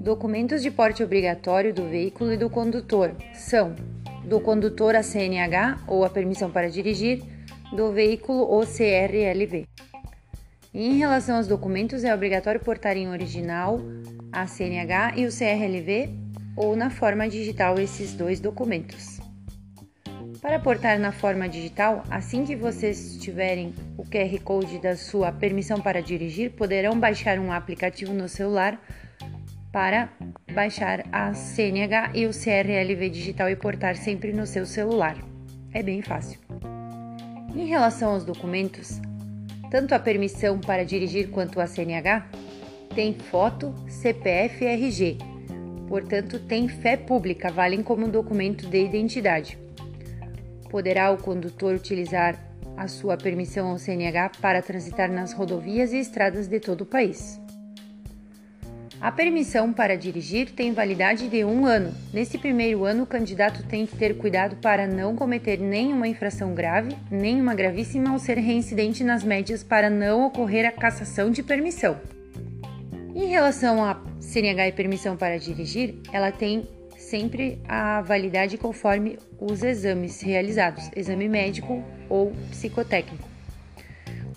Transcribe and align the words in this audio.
Documentos 0.00 0.62
de 0.62 0.70
porte 0.70 1.02
obrigatório 1.02 1.74
do 1.74 1.88
veículo 1.88 2.32
e 2.32 2.36
do 2.36 2.48
condutor 2.48 3.10
são 3.34 3.74
do 4.24 4.40
condutor 4.40 4.96
a 4.96 5.02
CNH 5.02 5.80
ou 5.86 6.04
a 6.04 6.10
permissão 6.10 6.50
para 6.50 6.68
dirigir, 6.68 7.22
do 7.72 7.92
veículo 7.92 8.40
ou 8.40 8.66
CRLV. 8.66 9.66
Em 10.74 10.98
relação 10.98 11.36
aos 11.36 11.46
documentos, 11.46 12.04
é 12.04 12.14
obrigatório 12.14 12.60
portar 12.60 12.96
em 12.96 13.08
original 13.08 13.80
a 14.32 14.46
CNH 14.46 15.14
e 15.16 15.26
o 15.26 15.30
CRLV 15.30 16.10
ou 16.56 16.76
na 16.76 16.90
forma 16.90 17.28
digital 17.28 17.78
esses 17.78 18.14
dois 18.14 18.40
documentos. 18.40 19.25
Para 20.46 20.60
portar 20.60 20.96
na 21.00 21.10
forma 21.10 21.48
digital, 21.48 22.04
assim 22.08 22.44
que 22.44 22.54
vocês 22.54 23.18
tiverem 23.20 23.74
o 23.98 24.04
QR 24.04 24.40
Code 24.44 24.78
da 24.78 24.94
sua 24.94 25.32
permissão 25.32 25.80
para 25.80 26.00
dirigir, 26.00 26.52
poderão 26.52 26.96
baixar 27.00 27.40
um 27.40 27.50
aplicativo 27.50 28.14
no 28.14 28.28
celular 28.28 28.80
para 29.72 30.08
baixar 30.54 31.04
a 31.10 31.34
CNH 31.34 32.12
e 32.14 32.26
o 32.26 32.30
CRLV 32.30 33.10
digital 33.10 33.50
e 33.50 33.56
portar 33.56 33.96
sempre 33.96 34.32
no 34.32 34.46
seu 34.46 34.64
celular. 34.64 35.16
É 35.74 35.82
bem 35.82 36.00
fácil. 36.00 36.38
Em 37.52 37.66
relação 37.66 38.12
aos 38.12 38.24
documentos, 38.24 39.00
tanto 39.68 39.96
a 39.96 39.98
permissão 39.98 40.60
para 40.60 40.84
dirigir 40.84 41.28
quanto 41.30 41.60
a 41.60 41.66
CNH 41.66 42.24
tem 42.94 43.14
foto, 43.14 43.74
CPF 43.88 44.64
e 44.64 44.68
RG. 44.68 45.18
Portanto, 45.88 46.38
tem 46.38 46.68
fé 46.68 46.96
pública, 46.96 47.50
valem 47.50 47.82
como 47.82 48.06
documento 48.06 48.68
de 48.68 48.84
identidade. 48.84 49.65
Poderá 50.68 51.10
o 51.10 51.16
condutor 51.16 51.74
utilizar 51.74 52.38
a 52.76 52.88
sua 52.88 53.16
permissão 53.16 53.72
ou 53.72 53.78
CNH 53.78 54.32
para 54.40 54.60
transitar 54.60 55.10
nas 55.10 55.32
rodovias 55.32 55.92
e 55.92 55.98
estradas 55.98 56.46
de 56.46 56.60
todo 56.60 56.82
o 56.82 56.86
país. 56.86 57.40
A 59.00 59.12
permissão 59.12 59.72
para 59.72 59.96
dirigir 59.96 60.50
tem 60.50 60.72
validade 60.72 61.28
de 61.28 61.44
um 61.44 61.66
ano. 61.66 61.94
Nesse 62.14 62.38
primeiro 62.38 62.84
ano, 62.84 63.02
o 63.02 63.06
candidato 63.06 63.62
tem 63.62 63.86
que 63.86 63.94
ter 63.94 64.16
cuidado 64.16 64.56
para 64.56 64.86
não 64.86 65.14
cometer 65.14 65.60
nenhuma 65.60 66.08
infração 66.08 66.54
grave, 66.54 66.96
nenhuma 67.10 67.54
gravíssima 67.54 68.12
ou 68.12 68.18
ser 68.18 68.38
reincidente 68.38 69.04
nas 69.04 69.22
médias 69.22 69.62
para 69.62 69.90
não 69.90 70.26
ocorrer 70.26 70.66
a 70.66 70.72
cassação 70.72 71.30
de 71.30 71.42
permissão. 71.42 72.00
Em 73.14 73.26
relação 73.26 73.84
à 73.84 74.02
CNH 74.18 74.68
e 74.68 74.72
permissão 74.72 75.16
para 75.16 75.38
dirigir, 75.38 75.96
ela 76.10 76.32
tem 76.32 76.66
sempre 76.96 77.60
a 77.68 78.00
validade 78.00 78.58
conforme 78.58 79.18
os 79.38 79.62
exames 79.62 80.20
realizados, 80.20 80.90
exame 80.94 81.28
médico 81.28 81.82
ou 82.08 82.32
psicotécnico. 82.50 83.28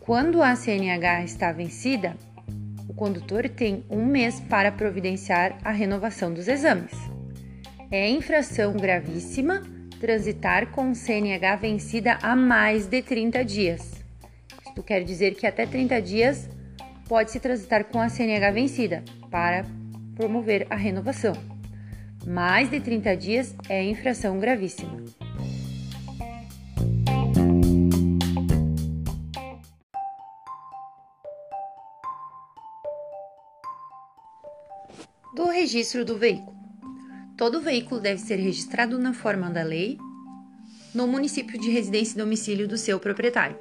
Quando 0.00 0.42
a 0.42 0.54
CNH 0.54 1.24
está 1.24 1.50
vencida, 1.50 2.16
o 2.88 2.94
condutor 2.94 3.48
tem 3.48 3.84
um 3.88 4.04
mês 4.04 4.38
para 4.40 4.70
providenciar 4.70 5.58
a 5.64 5.70
renovação 5.70 6.32
dos 6.32 6.46
exames. 6.46 6.92
É 7.90 8.08
infração 8.08 8.74
gravíssima 8.74 9.62
transitar 10.00 10.70
com 10.70 10.94
CNH 10.94 11.56
vencida 11.56 12.18
há 12.22 12.36
mais 12.36 12.86
de 12.86 13.00
30 13.00 13.44
dias. 13.44 14.04
Isto 14.66 14.82
quer 14.82 15.02
dizer 15.02 15.34
que 15.34 15.46
até 15.46 15.64
30 15.64 16.02
dias 16.02 16.48
pode-se 17.08 17.40
transitar 17.40 17.84
com 17.84 18.00
a 18.00 18.08
CNH 18.08 18.50
vencida 18.50 19.04
para 19.30 19.64
promover 20.14 20.66
a 20.68 20.76
renovação. 20.76 21.53
Mais 22.26 22.70
de 22.70 22.80
30 22.80 23.16
dias 23.16 23.54
é 23.68 23.82
infração 23.82 24.38
gravíssima. 24.38 25.04
do 35.34 35.46
registro 35.46 36.04
do 36.04 36.16
veículo. 36.16 36.54
Todo 37.36 37.60
veículo 37.60 38.00
deve 38.00 38.20
ser 38.20 38.36
registrado 38.36 38.98
na 39.00 39.12
forma 39.12 39.50
da 39.50 39.64
lei 39.64 39.98
no 40.94 41.08
município 41.08 41.60
de 41.60 41.70
residência 41.70 42.14
e 42.14 42.18
domicílio 42.18 42.68
do 42.68 42.78
seu 42.78 43.00
proprietário. 43.00 43.58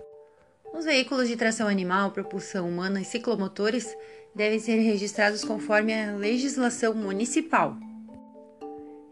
Os 0.72 0.86
veículos 0.86 1.28
de 1.28 1.36
tração 1.36 1.68
animal, 1.68 2.12
propulsão 2.12 2.70
humana 2.70 3.02
e 3.02 3.06
ciclomotores 3.06 3.92
devem 4.36 4.60
ser 4.60 4.78
registrados 4.78 5.44
conforme 5.44 5.94
a 5.94 6.16
legislação 6.16 6.94
municipal. 6.94 7.76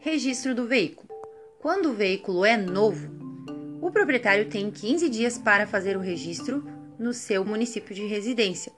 Registro 0.04 0.56
do 0.56 0.66
veículo. 0.66 1.08
Quando 1.60 1.92
o 1.92 1.94
veículo 1.94 2.44
é 2.44 2.58
novo, 2.58 3.08
o 3.80 3.92
proprietário 3.92 4.50
tem 4.50 4.72
15 4.72 5.08
dias 5.08 5.38
para 5.38 5.68
fazer 5.68 5.96
o 5.96 6.00
registro 6.00 6.66
no 6.98 7.14
seu 7.14 7.46
município 7.46 7.94
de 7.94 8.08
residência, 8.08 8.74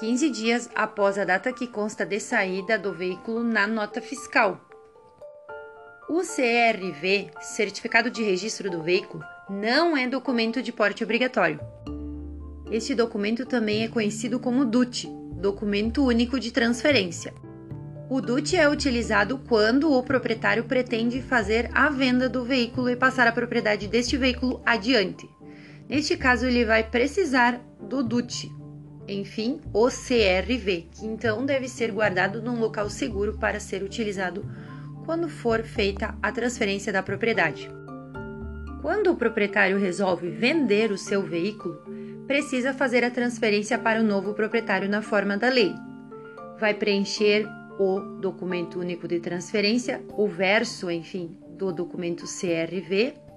15 0.00 0.30
dias 0.30 0.70
após 0.74 1.18
a 1.18 1.26
data 1.26 1.52
que 1.52 1.66
consta 1.66 2.06
de 2.06 2.18
saída 2.20 2.78
do 2.78 2.94
veículo 2.94 3.44
na 3.44 3.66
nota 3.66 4.00
fiscal. 4.00 4.58
O 6.08 6.20
CRV, 6.20 7.30
Certificado 7.42 8.10
de 8.10 8.22
Registro 8.22 8.70
do 8.70 8.82
Veículo, 8.82 9.22
não 9.50 9.94
é 9.94 10.08
documento 10.08 10.62
de 10.62 10.72
porte 10.72 11.04
obrigatório. 11.04 11.60
Este 12.72 12.94
documento 12.94 13.44
também 13.44 13.84
é 13.84 13.88
conhecido 13.88 14.40
como 14.40 14.64
DUT, 14.64 15.06
Documento 15.34 16.02
Único 16.02 16.40
de 16.40 16.50
Transferência. 16.50 17.34
O 18.10 18.22
DUT 18.22 18.56
é 18.56 18.66
utilizado 18.66 19.38
quando 19.46 19.92
o 19.92 20.02
proprietário 20.02 20.64
pretende 20.64 21.20
fazer 21.20 21.70
a 21.74 21.90
venda 21.90 22.26
do 22.26 22.42
veículo 22.42 22.88
e 22.88 22.96
passar 22.96 23.26
a 23.26 23.32
propriedade 23.32 23.86
deste 23.86 24.16
veículo 24.16 24.62
adiante. 24.64 25.28
Neste 25.86 26.16
caso, 26.16 26.46
ele 26.46 26.64
vai 26.64 26.82
precisar 26.82 27.60
do 27.78 28.02
DUT, 28.02 28.50
enfim, 29.06 29.60
o 29.74 29.88
CRV, 29.88 30.88
que 30.90 31.04
então 31.04 31.44
deve 31.44 31.68
ser 31.68 31.92
guardado 31.92 32.40
num 32.40 32.58
local 32.58 32.88
seguro 32.88 33.36
para 33.38 33.60
ser 33.60 33.82
utilizado 33.82 34.50
quando 35.04 35.28
for 35.28 35.62
feita 35.62 36.14
a 36.22 36.32
transferência 36.32 36.90
da 36.90 37.02
propriedade. 37.02 37.70
Quando 38.80 39.10
o 39.10 39.16
proprietário 39.16 39.78
resolve 39.78 40.30
vender 40.30 40.90
o 40.90 40.96
seu 40.96 41.22
veículo, 41.22 41.82
precisa 42.26 42.72
fazer 42.72 43.04
a 43.04 43.10
transferência 43.10 43.78
para 43.78 44.00
o 44.00 44.04
novo 44.04 44.32
proprietário 44.32 44.88
na 44.88 45.02
forma 45.02 45.36
da 45.36 45.50
lei. 45.50 45.74
Vai 46.58 46.74
preencher 46.74 47.46
o 47.78 48.00
documento 48.20 48.80
único 48.80 49.06
de 49.06 49.20
transferência, 49.20 50.02
o 50.16 50.26
verso, 50.26 50.90
enfim, 50.90 51.36
do 51.56 51.72
documento 51.72 52.24
CRV 52.24 53.28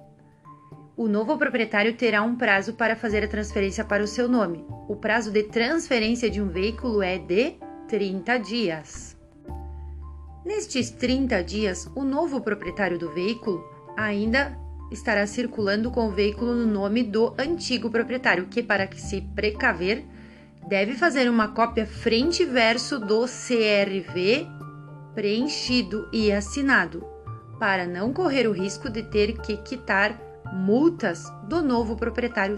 o 0.94 1.08
novo 1.08 1.38
proprietário 1.38 1.94
terá 1.94 2.22
um 2.22 2.36
prazo 2.36 2.74
para 2.74 2.94
fazer 2.94 3.24
a 3.24 3.28
transferência 3.28 3.82
para 3.82 4.04
o 4.04 4.06
seu 4.06 4.28
nome. 4.28 4.64
O 4.86 4.94
prazo 4.94 5.30
de 5.30 5.42
transferência 5.44 6.28
de 6.28 6.40
um 6.40 6.48
veículo 6.48 7.02
é 7.02 7.16
de 7.16 7.54
30 7.88 8.38
dias. 8.38 9.16
Nestes 10.44 10.90
30 10.90 11.42
dias, 11.42 11.90
o 11.96 12.04
novo 12.04 12.42
proprietário 12.42 12.98
do 12.98 13.10
veículo 13.10 13.64
ainda 13.96 14.58
estará 14.90 15.26
circulando 15.26 15.90
com 15.90 16.08
o 16.08 16.10
veículo 16.10 16.54
no 16.54 16.66
nome 16.66 17.02
do 17.02 17.34
antigo 17.38 17.90
proprietário, 17.90 18.46
que, 18.46 18.62
para 18.62 18.86
se 18.94 19.22
precaver, 19.34 20.04
deve 20.68 20.94
fazer 20.94 21.28
uma 21.28 21.48
cópia 21.48 21.86
frente 21.86 22.42
e 22.42 22.46
verso 22.46 22.98
do 22.98 23.24
CRV 23.26 24.46
preenchido 25.14 26.08
e 26.12 26.32
assinado, 26.32 27.04
para 27.58 27.86
não 27.86 28.12
correr 28.12 28.46
o 28.46 28.52
risco 28.52 28.88
de 28.88 29.02
ter 29.02 29.38
que 29.40 29.56
quitar 29.58 30.18
multas 30.52 31.24
do 31.48 31.62
novo 31.62 31.96
proprietário. 31.96 32.56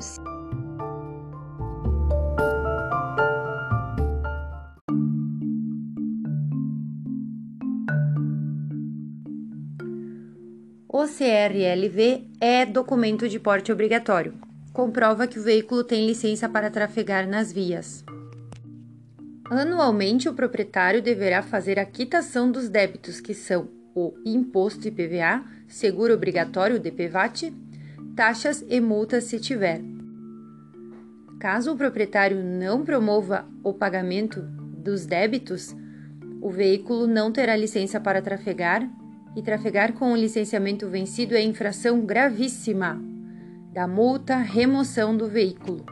O 10.88 11.06
CRLV 11.06 12.30
é 12.40 12.64
documento 12.64 13.28
de 13.28 13.38
porte 13.40 13.72
obrigatório. 13.72 14.43
Comprova 14.74 15.28
que 15.28 15.38
o 15.38 15.42
veículo 15.42 15.84
tem 15.84 16.04
licença 16.04 16.48
para 16.48 16.68
trafegar 16.68 17.28
nas 17.28 17.52
vias. 17.52 18.04
Anualmente, 19.48 20.28
o 20.28 20.34
proprietário 20.34 21.00
deverá 21.00 21.42
fazer 21.42 21.78
a 21.78 21.84
quitação 21.84 22.50
dos 22.50 22.68
débitos, 22.68 23.20
que 23.20 23.34
são 23.34 23.68
o 23.94 24.12
imposto 24.26 24.88
IPVA, 24.88 25.44
seguro 25.68 26.12
obrigatório 26.12 26.80
DPVAT, 26.80 27.54
taxas 28.16 28.64
e 28.68 28.80
multas 28.80 29.22
se 29.24 29.38
tiver. 29.38 29.80
Caso 31.38 31.72
o 31.72 31.76
proprietário 31.76 32.42
não 32.42 32.84
promova 32.84 33.46
o 33.62 33.72
pagamento 33.72 34.40
dos 34.42 35.06
débitos, 35.06 35.72
o 36.42 36.50
veículo 36.50 37.06
não 37.06 37.30
terá 37.30 37.54
licença 37.54 38.00
para 38.00 38.20
trafegar 38.20 38.90
e 39.36 39.42
trafegar 39.42 39.92
com 39.92 40.12
o 40.12 40.16
licenciamento 40.16 40.88
vencido 40.88 41.36
é 41.36 41.42
infração 41.42 42.00
gravíssima 42.00 43.13
da 43.74 43.86
multa 43.86 44.36
remoção 44.36 45.14
do 45.14 45.28
veículo. 45.28 45.84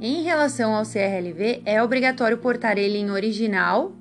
Em 0.00 0.22
relação 0.22 0.74
ao 0.74 0.84
CRLV, 0.84 1.60
é 1.66 1.82
obrigatório 1.82 2.38
portar 2.38 2.78
ele 2.78 2.96
em 2.96 3.10
original 3.10 3.92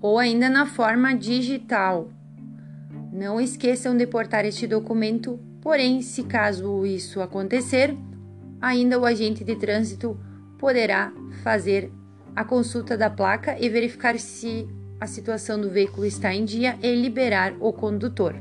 ou 0.00 0.18
ainda 0.18 0.48
na 0.48 0.66
forma 0.66 1.14
digital. 1.14 2.08
Não 3.12 3.40
esqueçam 3.40 3.96
de 3.96 4.06
portar 4.06 4.44
este 4.44 4.66
documento 4.66 5.38
Porém, 5.64 6.02
se 6.02 6.24
caso 6.24 6.84
isso 6.84 7.22
acontecer, 7.22 7.96
ainda 8.60 8.98
o 9.00 9.06
agente 9.06 9.42
de 9.42 9.56
trânsito 9.56 10.14
poderá 10.58 11.10
fazer 11.42 11.90
a 12.36 12.44
consulta 12.44 12.98
da 12.98 13.08
placa 13.08 13.56
e 13.58 13.70
verificar 13.70 14.18
se 14.18 14.68
a 15.00 15.06
situação 15.06 15.58
do 15.58 15.70
veículo 15.70 16.04
está 16.04 16.34
em 16.34 16.44
dia 16.44 16.78
e 16.82 16.94
liberar 16.94 17.54
o 17.60 17.72
condutor. 17.72 18.34